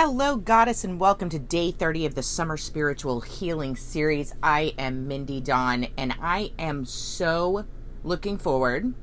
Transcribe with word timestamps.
Hello, 0.00 0.36
Goddess, 0.36 0.84
and 0.84 1.00
welcome 1.00 1.28
to 1.28 1.40
day 1.40 1.72
30 1.72 2.06
of 2.06 2.14
the 2.14 2.22
Summer 2.22 2.56
Spiritual 2.56 3.20
Healing 3.20 3.74
Series. 3.74 4.32
I 4.40 4.72
am 4.78 5.08
Mindy 5.08 5.40
Dawn, 5.40 5.88
and 5.96 6.14
I 6.22 6.52
am 6.56 6.84
so 6.84 7.64
looking 8.04 8.38
forward 8.38 8.94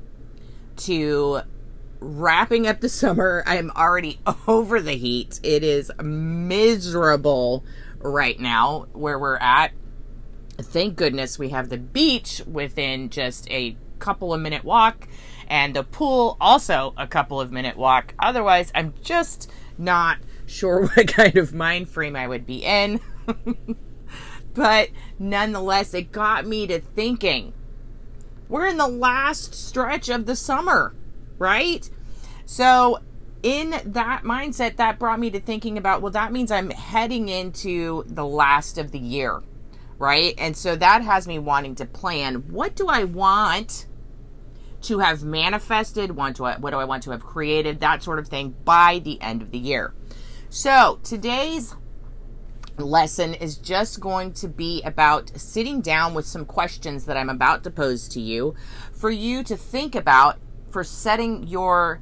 to 0.78 1.42
wrapping 2.00 2.66
up 2.66 2.80
the 2.80 2.88
summer. 2.88 3.44
I 3.46 3.58
am 3.58 3.72
already 3.76 4.20
over 4.48 4.80
the 4.80 4.94
heat. 4.94 5.38
It 5.42 5.62
is 5.62 5.92
miserable 6.02 7.62
right 7.98 8.40
now 8.40 8.86
where 8.94 9.18
we're 9.18 9.36
at. 9.36 9.72
Thank 10.56 10.96
goodness 10.96 11.38
we 11.38 11.50
have 11.50 11.68
the 11.68 11.76
beach 11.76 12.40
within 12.50 13.10
just 13.10 13.50
a 13.50 13.76
couple 13.98 14.32
of 14.32 14.40
minute 14.40 14.64
walk 14.64 15.08
and 15.46 15.76
the 15.76 15.84
pool 15.84 16.38
also 16.40 16.94
a 16.96 17.06
couple 17.06 17.38
of 17.38 17.52
minute 17.52 17.76
walk. 17.76 18.14
Otherwise, 18.18 18.72
I'm 18.74 18.94
just 19.02 19.50
not 19.76 20.18
sure 20.46 20.86
what 20.94 21.08
kind 21.08 21.36
of 21.36 21.54
mind 21.54 21.88
frame 21.88 22.16
I 22.16 22.26
would 22.26 22.46
be 22.46 22.64
in. 22.64 23.00
but 24.54 24.90
nonetheless, 25.18 25.92
it 25.94 26.12
got 26.12 26.46
me 26.46 26.66
to 26.68 26.80
thinking. 26.80 27.52
We're 28.48 28.66
in 28.66 28.76
the 28.76 28.88
last 28.88 29.54
stretch 29.54 30.08
of 30.08 30.26
the 30.26 30.36
summer, 30.36 30.94
right? 31.38 31.88
So, 32.44 33.00
in 33.42 33.70
that 33.84 34.22
mindset, 34.22 34.76
that 34.76 34.98
brought 34.98 35.20
me 35.20 35.30
to 35.30 35.40
thinking 35.40 35.76
about 35.76 36.00
well, 36.00 36.12
that 36.12 36.32
means 36.32 36.50
I'm 36.50 36.70
heading 36.70 37.28
into 37.28 38.04
the 38.06 38.24
last 38.24 38.78
of 38.78 38.92
the 38.92 38.98
year, 38.98 39.42
right? 39.98 40.34
And 40.38 40.56
so 40.56 40.76
that 40.76 41.02
has 41.02 41.26
me 41.26 41.38
wanting 41.38 41.74
to 41.76 41.86
plan 41.86 42.48
what 42.48 42.76
do 42.76 42.86
I 42.86 43.04
want 43.04 43.86
to 44.82 45.00
have 45.00 45.22
manifested, 45.24 46.16
what 46.16 46.36
do 46.36 46.44
I 46.44 46.84
want 46.84 47.02
to 47.04 47.10
have 47.10 47.24
created, 47.24 47.80
that 47.80 48.02
sort 48.02 48.18
of 48.18 48.28
thing 48.28 48.54
by 48.64 49.00
the 49.00 49.20
end 49.20 49.42
of 49.42 49.50
the 49.50 49.58
year. 49.58 49.92
So, 50.48 51.00
today's 51.02 51.74
lesson 52.78 53.34
is 53.34 53.56
just 53.56 54.00
going 54.00 54.32
to 54.34 54.48
be 54.48 54.80
about 54.82 55.36
sitting 55.36 55.80
down 55.80 56.14
with 56.14 56.24
some 56.24 56.44
questions 56.44 57.06
that 57.06 57.16
I'm 57.16 57.28
about 57.28 57.64
to 57.64 57.70
pose 57.70 58.06
to 58.08 58.20
you 58.20 58.54
for 58.92 59.10
you 59.10 59.42
to 59.42 59.56
think 59.56 59.96
about 59.96 60.38
for 60.70 60.84
setting 60.84 61.48
your 61.48 62.00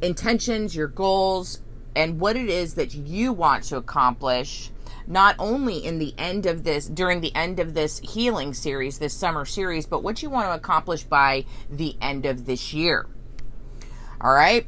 intentions, 0.00 0.74
your 0.74 0.88
goals, 0.88 1.60
and 1.94 2.18
what 2.18 2.34
it 2.34 2.48
is 2.48 2.74
that 2.74 2.94
you 2.94 3.32
want 3.32 3.64
to 3.64 3.76
accomplish 3.76 4.70
not 5.06 5.36
only 5.38 5.84
in 5.84 5.98
the 5.98 6.14
end 6.16 6.46
of 6.46 6.64
this 6.64 6.86
during 6.86 7.20
the 7.20 7.34
end 7.34 7.60
of 7.60 7.74
this 7.74 7.98
healing 8.00 8.52
series 8.52 8.98
this 8.98 9.14
summer 9.14 9.44
series 9.44 9.86
but 9.86 10.02
what 10.02 10.22
you 10.22 10.28
want 10.28 10.46
to 10.46 10.54
accomplish 10.54 11.04
by 11.04 11.44
the 11.70 11.96
end 12.00 12.26
of 12.26 12.46
this 12.46 12.72
year. 12.72 13.06
All 14.20 14.34
right 14.34 14.66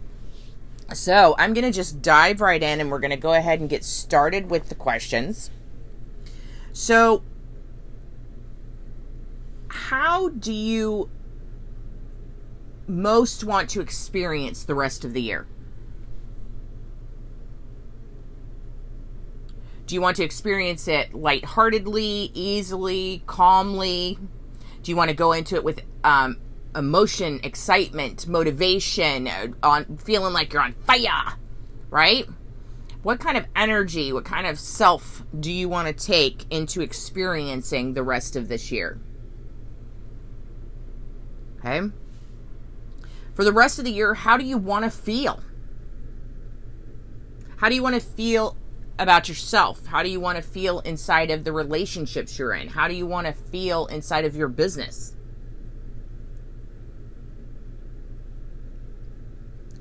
so 0.92 1.34
I'm 1.38 1.52
going 1.52 1.64
to 1.64 1.72
just 1.72 2.00
dive 2.00 2.40
right 2.40 2.62
in 2.62 2.80
and 2.80 2.90
we're 2.90 2.98
going 2.98 3.10
to 3.10 3.16
go 3.16 3.34
ahead 3.34 3.60
and 3.60 3.68
get 3.68 3.84
started 3.84 4.50
with 4.50 4.68
the 4.68 4.74
questions. 4.74 5.50
So, 6.72 7.22
how 9.68 10.30
do 10.30 10.52
you 10.52 11.10
most 12.86 13.44
want 13.44 13.68
to 13.70 13.80
experience 13.80 14.64
the 14.64 14.74
rest 14.74 15.04
of 15.04 15.12
the 15.12 15.20
year? 15.20 15.46
Do 19.86 19.94
you 19.94 20.00
want 20.00 20.16
to 20.18 20.24
experience 20.24 20.86
it 20.86 21.14
lightheartedly, 21.14 22.30
easily, 22.34 23.22
calmly? 23.26 24.18
Do 24.82 24.90
you 24.90 24.96
want 24.96 25.08
to 25.08 25.16
go 25.16 25.32
into 25.32 25.54
it 25.54 25.64
with 25.64 25.80
um, 26.04 26.38
emotion, 26.74 27.40
excitement, 27.42 28.26
motivation, 28.26 29.28
uh, 29.28 29.48
on 29.62 29.96
feeling 29.98 30.32
like 30.32 30.52
you're 30.52 30.62
on 30.62 30.72
fire, 30.72 31.36
right? 31.90 32.26
What 33.02 33.20
kind 33.20 33.36
of 33.36 33.46
energy, 33.54 34.12
what 34.12 34.24
kind 34.24 34.46
of 34.46 34.58
self 34.58 35.24
do 35.38 35.52
you 35.52 35.68
want 35.68 35.88
to 35.88 36.06
take 36.06 36.44
into 36.50 36.80
experiencing 36.80 37.94
the 37.94 38.02
rest 38.02 38.36
of 38.36 38.48
this 38.48 38.70
year? 38.70 38.98
Okay? 41.58 41.80
For 43.34 43.44
the 43.44 43.52
rest 43.52 43.78
of 43.78 43.84
the 43.84 43.92
year, 43.92 44.14
how 44.14 44.36
do 44.36 44.44
you 44.44 44.58
want 44.58 44.84
to 44.84 44.90
feel? 44.90 45.40
How 47.58 47.68
do 47.68 47.74
you 47.74 47.82
want 47.82 47.94
to 47.94 48.00
feel 48.00 48.56
about 48.98 49.28
yourself? 49.28 49.86
How 49.86 50.02
do 50.02 50.08
you 50.08 50.20
want 50.20 50.36
to 50.36 50.42
feel 50.42 50.80
inside 50.80 51.30
of 51.30 51.44
the 51.44 51.52
relationships 51.52 52.38
you're 52.38 52.52
in? 52.54 52.68
How 52.68 52.88
do 52.88 52.94
you 52.94 53.06
want 53.06 53.26
to 53.26 53.32
feel 53.32 53.86
inside 53.86 54.24
of 54.24 54.36
your 54.36 54.48
business? 54.48 55.14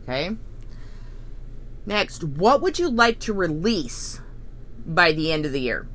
Okay. 0.07 0.37
Next, 1.85 2.23
what 2.23 2.61
would 2.61 2.79
you 2.79 2.89
like 2.89 3.19
to 3.19 3.33
release 3.33 4.21
by 4.85 5.11
the 5.11 5.33
end 5.33 5.45
of 5.45 5.51
the 5.51 5.59
year? 5.59 5.87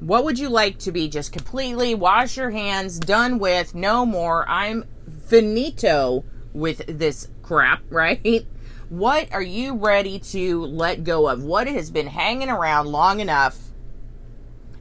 What 0.00 0.24
would 0.24 0.38
you 0.38 0.48
like 0.48 0.78
to 0.80 0.92
be 0.92 1.08
just 1.08 1.32
completely 1.32 1.94
wash 1.94 2.36
your 2.36 2.50
hands, 2.50 2.98
done 2.98 3.38
with, 3.38 3.74
no 3.74 4.04
more? 4.04 4.44
I'm 4.48 4.84
finito 5.28 6.24
with 6.52 6.84
this 6.86 7.28
crap, 7.42 7.82
right? 7.90 8.46
What 8.88 9.32
are 9.32 9.42
you 9.42 9.74
ready 9.74 10.18
to 10.18 10.64
let 10.64 11.04
go 11.04 11.28
of? 11.28 11.44
What 11.44 11.66
has 11.68 11.90
been 11.90 12.08
hanging 12.08 12.50
around 12.50 12.86
long 12.86 13.20
enough? 13.20 13.58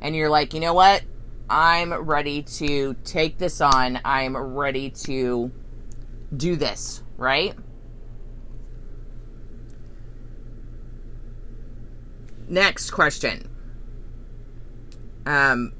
And 0.01 0.15
you're 0.15 0.29
like, 0.29 0.53
you 0.53 0.59
know 0.59 0.73
what? 0.73 1.03
I'm 1.47 1.93
ready 1.93 2.41
to 2.41 2.95
take 3.03 3.37
this 3.37 3.61
on. 3.61 3.99
I'm 4.03 4.35
ready 4.35 4.89
to 4.89 5.51
do 6.35 6.55
this, 6.55 7.03
right? 7.17 7.55
Next 12.47 12.91
question. 12.91 13.49
Um, 15.25 15.73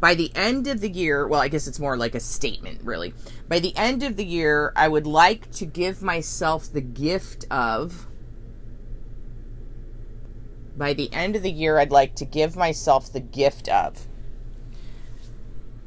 by 0.00 0.14
the 0.14 0.30
end 0.34 0.68
of 0.68 0.80
the 0.80 0.88
year, 0.88 1.26
well, 1.26 1.40
I 1.40 1.48
guess 1.48 1.66
it's 1.66 1.80
more 1.80 1.96
like 1.96 2.14
a 2.14 2.20
statement, 2.20 2.80
really. 2.82 3.14
By 3.48 3.58
the 3.58 3.76
end 3.76 4.02
of 4.02 4.16
the 4.16 4.24
year, 4.24 4.72
I 4.76 4.88
would 4.88 5.06
like 5.06 5.50
to 5.52 5.66
give 5.66 6.02
myself 6.02 6.72
the 6.72 6.80
gift 6.80 7.44
of. 7.50 8.06
By 10.76 10.94
the 10.94 11.12
end 11.12 11.36
of 11.36 11.42
the 11.42 11.50
year, 11.50 11.78
I'd 11.78 11.92
like 11.92 12.14
to 12.16 12.24
give 12.24 12.56
myself 12.56 13.12
the 13.12 13.20
gift 13.20 13.68
of. 13.68 14.08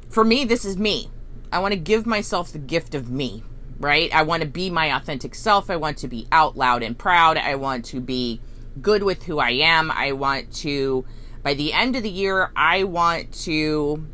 For 0.08 0.24
me, 0.24 0.44
this 0.44 0.64
is 0.64 0.76
me. 0.76 1.10
I 1.50 1.58
want 1.58 1.72
to 1.72 1.80
give 1.80 2.06
myself 2.06 2.52
the 2.52 2.58
gift 2.58 2.94
of 2.94 3.10
me, 3.10 3.42
right? 3.78 4.14
I 4.14 4.22
want 4.22 4.42
to 4.42 4.48
be 4.48 4.70
my 4.70 4.94
authentic 4.94 5.34
self. 5.34 5.70
I 5.70 5.76
want 5.76 5.98
to 5.98 6.08
be 6.08 6.26
out 6.30 6.56
loud 6.56 6.82
and 6.82 6.98
proud. 6.98 7.36
I 7.36 7.54
want 7.56 7.84
to 7.86 8.00
be 8.00 8.40
good 8.80 9.02
with 9.02 9.24
who 9.24 9.38
I 9.38 9.50
am. 9.50 9.90
I 9.90 10.12
want 10.12 10.52
to, 10.56 11.04
by 11.42 11.54
the 11.54 11.72
end 11.72 11.96
of 11.96 12.02
the 12.02 12.10
year, 12.10 12.50
I 12.54 12.84
want 12.84 13.32
to 13.44 14.06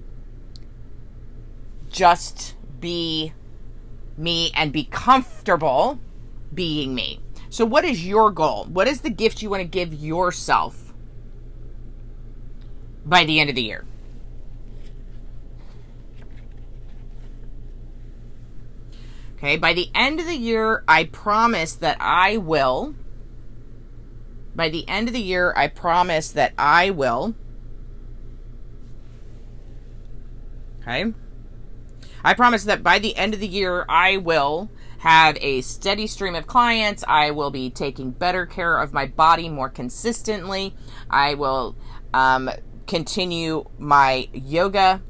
just 1.90 2.54
be 2.80 3.32
me 4.16 4.50
and 4.54 4.72
be 4.72 4.84
comfortable 4.84 6.00
being 6.52 6.94
me. 6.94 7.20
So, 7.50 7.64
what 7.64 7.84
is 7.84 8.06
your 8.06 8.30
goal? 8.30 8.64
What 8.64 8.88
is 8.88 9.02
the 9.02 9.10
gift 9.10 9.42
you 9.42 9.50
want 9.50 9.60
to 9.60 9.68
give 9.68 9.92
yourself 9.92 10.94
by 13.04 13.24
the 13.24 13.40
end 13.40 13.50
of 13.50 13.56
the 13.56 13.62
year? 13.62 13.84
Okay, 19.36 19.56
by 19.56 19.72
the 19.72 19.90
end 19.92 20.20
of 20.20 20.26
the 20.26 20.36
year, 20.36 20.84
I 20.86 21.04
promise 21.04 21.74
that 21.74 21.96
I 22.00 22.36
will 22.36 22.94
by 24.54 24.68
the 24.68 24.88
end 24.88 25.08
of 25.08 25.14
the 25.14 25.20
year, 25.20 25.52
I 25.56 25.68
promise 25.68 26.30
that 26.32 26.52
I 26.58 26.90
will. 26.90 27.34
Okay. 30.80 31.12
I 32.24 32.34
promise 32.34 32.64
that 32.64 32.82
by 32.82 32.98
the 32.98 33.16
end 33.16 33.34
of 33.34 33.40
the 33.40 33.48
year, 33.48 33.84
I 33.88 34.16
will 34.16 34.70
have 34.98 35.36
a 35.40 35.60
steady 35.62 36.06
stream 36.06 36.34
of 36.34 36.46
clients. 36.46 37.04
I 37.08 37.32
will 37.32 37.50
be 37.50 37.70
taking 37.70 38.10
better 38.10 38.46
care 38.46 38.78
of 38.78 38.92
my 38.92 39.06
body 39.06 39.48
more 39.48 39.68
consistently. 39.68 40.74
I 41.10 41.34
will 41.34 41.76
um, 42.14 42.50
continue 42.86 43.64
my 43.78 44.28
yoga. 44.32 45.02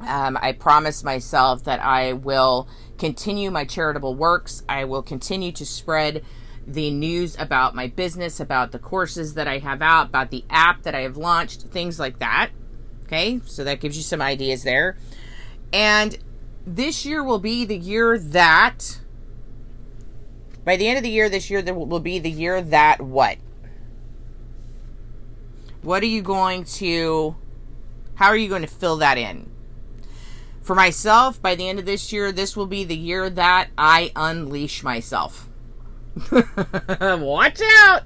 Um, 0.00 0.38
I 0.40 0.52
promise 0.52 1.02
myself 1.02 1.64
that 1.64 1.80
I 1.80 2.12
will 2.12 2.68
continue 2.98 3.50
my 3.50 3.64
charitable 3.64 4.14
works. 4.14 4.62
I 4.68 4.84
will 4.84 5.02
continue 5.02 5.50
to 5.52 5.66
spread 5.66 6.24
the 6.66 6.90
news 6.90 7.36
about 7.38 7.74
my 7.74 7.86
business, 7.88 8.40
about 8.40 8.72
the 8.72 8.78
courses 8.78 9.34
that 9.34 9.46
I 9.46 9.58
have 9.58 9.82
out, 9.82 10.06
about 10.06 10.30
the 10.30 10.44
app 10.48 10.82
that 10.82 10.94
I 10.94 11.00
have 11.00 11.16
launched, 11.16 11.62
things 11.62 11.98
like 11.98 12.18
that. 12.18 12.50
Okay, 13.04 13.40
so 13.44 13.64
that 13.64 13.80
gives 13.80 13.96
you 13.96 14.02
some 14.02 14.22
ideas 14.22 14.62
there. 14.62 14.96
And 15.72 16.16
this 16.66 17.04
year 17.04 17.22
will 17.22 17.38
be 17.38 17.64
the 17.64 17.76
year 17.76 18.18
that, 18.18 19.00
by 20.64 20.76
the 20.76 20.88
end 20.88 20.96
of 20.96 21.04
the 21.04 21.10
year, 21.10 21.28
this 21.28 21.50
year 21.50 21.60
there 21.60 21.74
will 21.74 22.00
be 22.00 22.18
the 22.18 22.30
year 22.30 22.62
that 22.62 23.02
what? 23.02 23.36
What 25.82 26.02
are 26.02 26.06
you 26.06 26.22
going 26.22 26.64
to, 26.64 27.36
how 28.14 28.28
are 28.28 28.36
you 28.36 28.48
going 28.48 28.62
to 28.62 28.68
fill 28.68 28.96
that 28.96 29.18
in? 29.18 29.50
For 30.62 30.74
myself, 30.74 31.42
by 31.42 31.54
the 31.54 31.68
end 31.68 31.78
of 31.78 31.84
this 31.84 32.10
year, 32.10 32.32
this 32.32 32.56
will 32.56 32.66
be 32.66 32.84
the 32.84 32.96
year 32.96 33.28
that 33.28 33.68
I 33.76 34.10
unleash 34.16 34.82
myself. 34.82 35.50
Watch 36.30 37.60
out! 37.60 38.02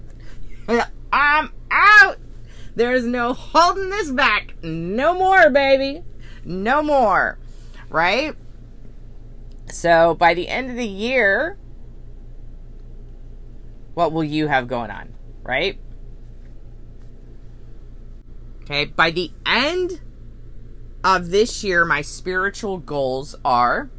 I'm 1.12 1.52
out. 1.70 2.18
There's 2.74 3.04
no 3.04 3.32
holding 3.32 3.90
this 3.90 4.10
back. 4.10 4.54
No 4.62 5.14
more, 5.14 5.50
baby. 5.50 6.04
No 6.44 6.82
more. 6.82 7.38
Right? 7.90 8.34
So 9.70 10.14
by 10.14 10.34
the 10.34 10.48
end 10.48 10.70
of 10.70 10.76
the 10.76 10.86
year, 10.86 11.58
what 13.94 14.12
will 14.12 14.24
you 14.24 14.46
have 14.46 14.68
going 14.68 14.90
on? 14.90 15.14
Right? 15.42 15.78
Okay, 18.62 18.84
by 18.84 19.10
the 19.10 19.30
end 19.46 20.00
of 21.02 21.30
this 21.30 21.64
year, 21.64 21.84
my 21.84 22.02
spiritual 22.02 22.78
goals 22.78 23.34
are. 23.44 23.90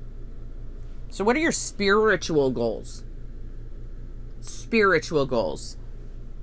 So, 1.09 1.23
what 1.23 1.35
are 1.35 1.39
your 1.39 1.51
spiritual 1.51 2.51
goals? 2.51 3.03
Spiritual 4.41 5.25
goals 5.25 5.77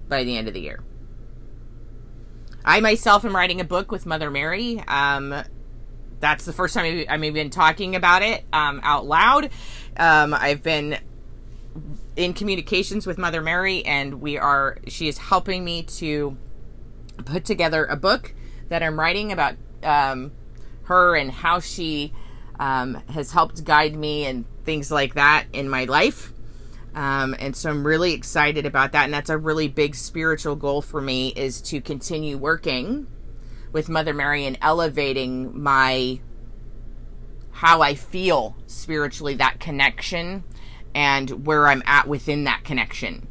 by 0.09 0.25
the 0.25 0.37
end 0.37 0.49
of 0.49 0.55
the 0.55 0.61
year. 0.61 0.83
I 2.65 2.81
myself 2.81 3.25
am 3.25 3.35
writing 3.35 3.61
a 3.61 3.65
book 3.65 3.93
with 3.93 4.07
Mother 4.07 4.31
Mary. 4.31 4.83
Um, 4.89 5.35
that's 6.21 6.45
the 6.45 6.53
first 6.53 6.75
time 6.75 7.05
I've 7.09 7.25
even 7.25 7.51
talking 7.51 7.95
about 7.95 8.23
it 8.23 8.45
um, 8.53 8.81
out 8.83 9.07
loud. 9.07 9.51
Um, 9.97 10.35
I've 10.35 10.63
been 10.63 10.99
in 12.17 12.33
communications 12.33 13.07
with 13.07 13.19
Mother 13.19 13.41
Mary, 13.41 13.85
and 13.85 14.21
we 14.21 14.39
are. 14.39 14.79
She 14.89 15.09
is 15.09 15.19
helping 15.19 15.65
me 15.65 15.83
to 15.85 16.37
put 17.25 17.45
together 17.45 17.85
a 17.85 17.97
book 17.97 18.35
that 18.69 18.83
I'm 18.83 18.99
writing 18.99 19.31
about 19.33 19.55
um, 19.83 20.33
her 20.85 21.15
and 21.17 21.31
how 21.31 21.61
she 21.61 22.13
um, 22.59 22.95
has 23.11 23.33
helped 23.33 23.65
guide 23.65 23.95
me 23.95 24.25
and 24.25 24.45
things 24.65 24.91
like 24.91 25.15
that 25.15 25.47
in 25.53 25.69
my 25.69 25.85
life. 25.85 26.33
Um, 26.97 27.37
and 27.39 27.55
so 27.55 27.69
I'm 27.69 27.87
really 27.87 28.15
excited 28.15 28.65
about 28.65 28.93
that. 28.93 29.05
And 29.05 29.13
that's 29.13 29.29
a 29.29 29.37
really 29.37 29.69
big 29.69 29.95
spiritual 29.95 30.57
goal 30.57 30.81
for 30.81 31.03
me 31.03 31.29
is 31.37 31.61
to 31.63 31.83
continue 31.83 32.39
working 32.39 33.07
with 33.71 33.91
Mother 33.91 34.15
Mary 34.15 34.47
and 34.47 34.57
elevating 34.63 35.63
my 35.63 36.21
how 37.53 37.83
I 37.83 37.95
feel 37.95 38.57
spiritually, 38.67 39.35
that 39.35 39.61
connection, 39.61 40.45
and 40.95 41.47
where 41.47 41.69
I'm 41.69 41.83
at 41.87 42.07
within 42.07 42.45
that 42.45 42.65
connection, 42.65 43.29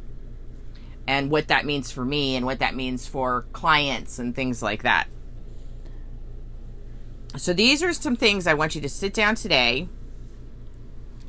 and 1.06 1.30
what 1.30 1.48
that 1.48 1.64
means 1.64 1.92
for 1.92 2.04
me, 2.04 2.34
and 2.34 2.44
what 2.44 2.58
that 2.58 2.74
means 2.74 3.06
for 3.06 3.46
clients, 3.52 4.18
and 4.18 4.34
things 4.34 4.62
like 4.62 4.82
that. 4.82 5.06
So, 7.36 7.52
these 7.52 7.84
are 7.84 7.92
some 7.92 8.16
things 8.16 8.48
I 8.48 8.54
want 8.54 8.74
you 8.74 8.80
to 8.80 8.88
sit 8.88 9.14
down 9.14 9.36
today 9.36 9.88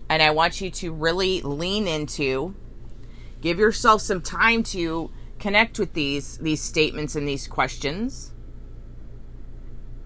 and 0.10 0.22
I 0.22 0.32
want 0.32 0.62
you 0.62 0.70
to 0.72 0.92
really 0.92 1.42
lean 1.42 1.88
into, 1.88 2.56
give 3.42 3.60
yourself 3.60 4.02
some 4.02 4.22
time 4.22 4.64
to 4.64 5.12
connect 5.40 5.78
with 5.78 5.94
these 5.94 6.38
these 6.40 6.62
statements 6.62 7.16
and 7.16 7.28
these 7.28 7.48
questions 7.48 8.34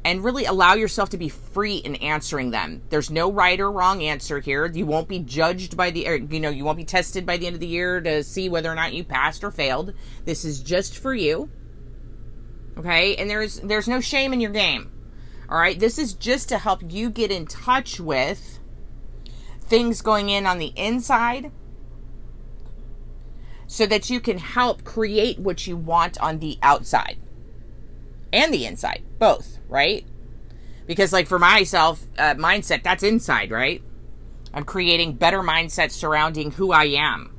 and 0.04 0.24
really 0.24 0.46
allow 0.46 0.74
yourself 0.74 1.10
to 1.10 1.18
be 1.18 1.30
free 1.30 1.78
in 1.78 1.96
answering 1.98 2.52
them. 2.52 2.82
There's 2.90 3.12
no 3.12 3.32
right 3.32 3.60
or 3.60 3.72
wrong 3.72 4.02
answer 4.02 4.40
here. 4.40 4.66
You 4.66 4.86
won't 4.86 5.08
be 5.08 5.20
judged 5.20 5.78
by 5.78 5.92
the, 5.92 6.26
you 6.30 6.40
know, 6.40 6.50
you 6.50 6.66
won't 6.66 6.78
be 6.78 6.86
tested 6.86 7.26
by 7.26 7.38
the 7.38 7.46
end 7.46 7.54
of 7.56 7.60
the 7.60 7.68
year 7.68 8.02
to 8.02 8.24
see 8.24 8.50
whether 8.50 8.72
or 8.72 8.76
not 8.76 8.94
you 8.94 9.04
passed 9.04 9.44
or 9.44 9.52
failed. 9.52 9.94
This 10.26 10.44
is 10.44 10.60
just 10.62 10.98
for 10.98 11.14
you. 11.14 11.50
Okay? 12.78 13.16
And 13.16 13.30
there's 13.30 13.60
there's 13.60 13.88
no 13.88 14.00
shame 14.00 14.34
in 14.34 14.42
your 14.42 14.52
game. 14.52 14.92
All 15.50 15.60
right? 15.60 15.80
This 15.80 16.00
is 16.00 16.14
just 16.14 16.50
to 16.50 16.58
help 16.58 16.82
you 16.92 17.12
get 17.12 17.32
in 17.32 17.46
touch 17.46 18.00
with 18.00 18.60
things 19.72 20.02
going 20.02 20.28
in 20.28 20.46
on 20.46 20.58
the 20.58 20.74
inside 20.76 21.50
so 23.68 23.86
that 23.86 24.10
you 24.10 24.20
can 24.20 24.38
help 24.38 24.84
create 24.84 25.40
what 25.40 25.66
you 25.66 25.78
want 25.78 26.20
on 26.20 26.40
the 26.40 26.60
outside 26.62 27.18
and 28.34 28.54
the 28.54 28.66
inside, 28.66 29.02
both, 29.18 29.60
right? 29.70 30.06
Because, 30.86 31.14
like, 31.14 31.26
for 31.26 31.40
myself, 31.40 32.04
uh, 32.18 32.36
mindset, 32.36 32.84
that's 32.84 33.02
inside, 33.02 33.50
right? 33.50 33.82
I'm 34.54 34.66
creating 34.66 35.14
better 35.14 35.40
mindsets 35.40 35.92
surrounding 35.92 36.52
who 36.52 36.74
I 36.74 36.88
am 36.88 37.34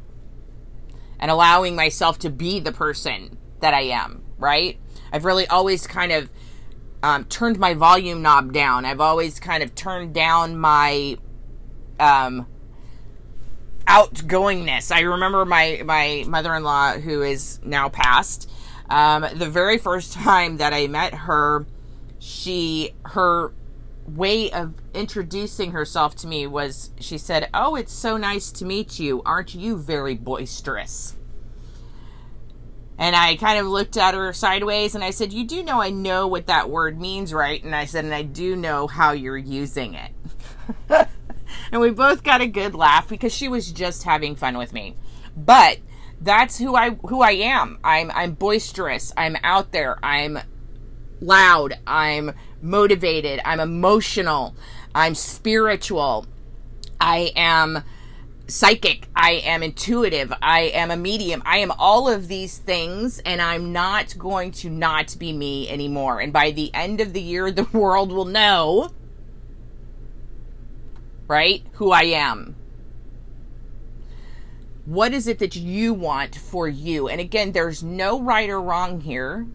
and 1.21 1.31
allowing 1.31 1.77
myself 1.77 2.19
to 2.21 2.31
be 2.31 2.61
the 2.61 2.73
person 2.73 3.37
that 3.61 3.75
I 3.75 3.83
am, 3.83 4.23
right? 4.39 4.81
I've 5.13 5.27
really 5.27 5.47
always 5.49 5.87
kind 5.87 6.13
of 6.13 6.31
um, 7.03 7.27
turned 7.27 7.59
my 7.59 7.75
volume 7.75 8.23
knob 8.23 8.55
down. 8.55 8.87
I've 8.87 9.03
always 9.03 9.39
kind 9.39 9.63
of 9.63 9.75
turned 9.75 10.15
down 10.15 10.57
my 10.57 11.19
um, 12.03 12.47
outgoingness. 13.87 14.91
I 14.91 15.01
remember 15.01 15.45
my 15.45 15.83
my 15.85 16.25
mother-in-law 16.27 16.95
who 16.95 17.23
is 17.23 17.61
now 17.65 17.89
passed. 17.89 18.51
Um, 18.91 19.25
the 19.35 19.49
very 19.49 19.79
first 19.79 20.13
time 20.13 20.57
that 20.57 20.75
I 20.75 20.89
met 20.89 21.15
her, 21.15 21.65
she 22.19 22.95
her 23.05 23.53
way 24.07 24.51
of 24.51 24.75
introducing 24.93 25.71
herself 25.71 26.17
to 26.17 26.27
me 26.27 26.47
was 26.47 26.91
she 26.99 27.17
said, 27.17 27.49
"Oh, 27.55 27.77
it's 27.77 27.93
so 27.93 28.17
nice 28.17 28.51
to 28.53 28.65
meet 28.65 28.99
you. 28.99 29.23
Aren't 29.25 29.55
you 29.55 29.77
very 29.77 30.15
boisterous?" 30.15 31.15
And 32.99 33.17
I 33.17 33.37
kind 33.37 33.59
of 33.59 33.67
looked 33.67 33.97
at 33.97 34.15
her 34.15 34.33
sideways 34.33 34.95
and 34.95 35.03
I 35.03 35.11
said, 35.11 35.33
You 35.33 35.45
do 35.45 35.65
know 35.65 35.81
I 35.81 35.91
know 35.91 36.29
what 36.29 36.47
that 36.47 36.71
word 36.71 37.01
means, 37.01 37.35
right? 37.35 37.61
And 37.65 37.75
I 37.75 37.87
said, 37.87 38.05
And 38.05 38.15
I 38.15 38.23
do 38.23 38.55
know 38.55 38.87
how 38.87 39.11
you're 39.11 39.37
using 39.37 39.95
it. 39.95 40.13
and 41.73 41.81
we 41.81 41.91
both 41.91 42.23
got 42.23 42.43
a 42.43 42.47
good 42.47 42.75
laugh 42.75 43.09
because 43.09 43.33
she 43.33 43.49
was 43.49 43.73
just 43.73 44.05
having 44.05 44.37
fun 44.37 44.59
with 44.59 44.75
me. 44.75 44.95
But 45.35 45.79
that's 46.21 46.59
who 46.59 46.77
I 46.77 46.91
who 46.91 47.23
I 47.23 47.33
am. 47.33 47.79
I'm 47.83 48.11
I'm 48.15 48.33
boisterous. 48.33 49.13
I'm 49.17 49.37
out 49.43 49.73
there. 49.73 49.99
I'm 50.05 50.39
loud. 51.21 51.79
I'm 51.87 52.33
motivated. 52.61 53.41
I'm 53.45 53.59
emotional. 53.59 54.55
I'm 54.95 55.15
spiritual. 55.15 56.27
I 57.01 57.33
am 57.35 57.83
psychic. 58.47 59.09
I 59.17 59.33
am 59.45 59.63
intuitive. 59.63 60.33
I 60.43 60.63
am 60.75 60.91
a 60.91 60.97
medium. 60.97 61.43
I 61.47 61.59
am 61.59 61.73
all 61.79 62.09
of 62.09 62.29
these 62.29 62.59
things, 62.59 63.19
and 63.21 63.41
I'm 63.41 63.73
not 63.73 64.17
going 64.19 64.53
to 64.53 64.69
not 64.69 65.17
be 65.19 65.33
me 65.33 65.71
anymore. 65.71 66.21
And 66.21 66.33
by 66.33 66.51
the 66.51 66.73
end 66.75 67.01
of 67.01 67.15
the 67.15 67.23
year, 67.23 67.51
the 67.51 67.67
world 67.73 68.13
will 68.13 68.27
know 68.27 68.91
right? 71.33 71.65
Who 71.73 71.91
I 71.91 72.03
am. 72.03 72.57
What 74.85 75.15
is 75.15 75.27
it 75.27 75.39
that 75.39 75.57
you 75.57 75.95
want 75.95 76.37
for 76.37 76.69
you? 76.69 77.09
And 77.09 77.23
again, 77.23 77.53
there's 77.53 77.83
no 77.83 78.21
right 78.21 78.51
or 78.51 78.61
wrong 78.61 79.01
here. 79.01 79.47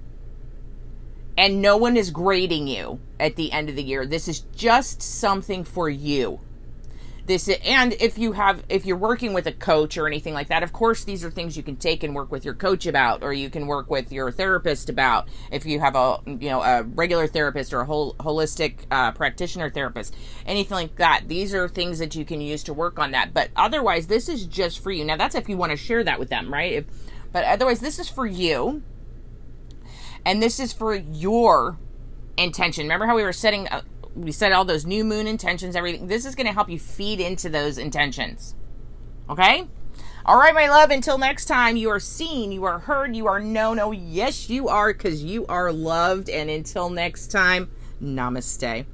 And 1.37 1.61
no 1.61 1.77
one 1.77 1.95
is 1.95 2.09
grading 2.09 2.67
you 2.67 2.99
at 3.19 3.35
the 3.35 3.51
end 3.51 3.69
of 3.69 3.75
the 3.75 3.83
year. 3.83 4.07
This 4.07 4.27
is 4.27 4.39
just 4.55 5.03
something 5.03 5.63
for 5.63 5.87
you 5.87 6.39
this 7.27 7.49
and 7.49 7.93
if 7.99 8.17
you 8.17 8.31
have 8.31 8.63
if 8.69 8.85
you're 8.85 8.97
working 8.97 9.33
with 9.33 9.45
a 9.45 9.51
coach 9.51 9.97
or 9.97 10.07
anything 10.07 10.33
like 10.33 10.47
that 10.47 10.63
of 10.63 10.71
course 10.71 11.03
these 11.03 11.23
are 11.23 11.29
things 11.29 11.57
you 11.57 11.63
can 11.63 11.75
take 11.75 12.01
and 12.01 12.15
work 12.15 12.31
with 12.31 12.45
your 12.45 12.53
coach 12.53 12.85
about 12.85 13.21
or 13.21 13.33
you 13.33 13.49
can 13.49 13.67
work 13.67 13.89
with 13.89 14.11
your 14.11 14.31
therapist 14.31 14.89
about. 14.89 15.27
If 15.51 15.65
you 15.65 15.79
have 15.79 15.95
a 15.95 16.19
you 16.25 16.49
know 16.49 16.63
a 16.63 16.83
regular 16.83 17.27
therapist 17.27 17.73
or 17.73 17.81
a 17.81 17.85
whole 17.85 18.13
holistic 18.15 18.85
uh, 18.89 19.11
practitioner 19.11 19.69
therapist 19.69 20.15
anything 20.45 20.75
like 20.75 20.95
that 20.95 21.23
these 21.27 21.53
are 21.53 21.67
things 21.67 21.99
that 21.99 22.15
you 22.15 22.25
can 22.25 22.41
use 22.41 22.63
to 22.63 22.73
work 22.73 22.97
on 22.97 23.11
that. 23.11 23.33
But 23.33 23.51
otherwise 23.55 24.07
this 24.07 24.29
is 24.29 24.45
just 24.45 24.81
for 24.81 24.91
you. 24.91 25.03
Now 25.03 25.17
that's 25.17 25.35
if 25.35 25.49
you 25.49 25.57
want 25.57 25.71
to 25.71 25.77
share 25.77 26.03
that 26.03 26.19
with 26.19 26.29
them 26.29 26.51
right? 26.51 26.73
If, 26.73 26.85
but 27.31 27.43
otherwise 27.43 27.81
this 27.81 27.99
is 27.99 28.09
for 28.09 28.25
you 28.25 28.83
and 30.25 30.41
this 30.41 30.59
is 30.59 30.71
for 30.71 30.95
your 30.95 31.77
intention. 32.37 32.83
Remember 32.83 33.05
how 33.05 33.15
we 33.15 33.23
were 33.23 33.33
setting 33.33 33.67
uh, 33.67 33.81
we 34.23 34.31
set 34.31 34.51
all 34.51 34.65
those 34.65 34.85
new 34.85 35.03
moon 35.03 35.27
intentions, 35.27 35.75
everything. 35.75 36.07
This 36.07 36.25
is 36.25 36.35
going 36.35 36.47
to 36.47 36.53
help 36.53 36.69
you 36.69 36.79
feed 36.79 37.19
into 37.19 37.49
those 37.49 37.77
intentions. 37.77 38.55
Okay? 39.29 39.67
All 40.25 40.37
right, 40.37 40.53
my 40.53 40.67
love, 40.67 40.89
until 40.89 41.17
next 41.17 41.45
time, 41.45 41.77
you 41.77 41.89
are 41.89 41.99
seen, 41.99 42.51
you 42.51 42.65
are 42.65 42.79
heard, 42.79 43.15
you 43.15 43.27
are 43.27 43.39
known. 43.39 43.79
Oh, 43.79 43.91
yes, 43.91 44.49
you 44.49 44.67
are, 44.67 44.91
because 44.93 45.23
you 45.23 45.45
are 45.47 45.71
loved. 45.71 46.29
And 46.29 46.49
until 46.49 46.89
next 46.89 47.27
time, 47.27 47.71
namaste. 48.03 48.85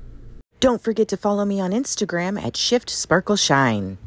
Don't 0.60 0.82
forget 0.82 1.08
to 1.08 1.18
follow 1.18 1.44
me 1.44 1.60
on 1.60 1.72
Instagram 1.72 2.42
at 2.42 2.56
Shift 2.56 2.90
Sparkle 2.90 3.36
Shine. 3.36 3.98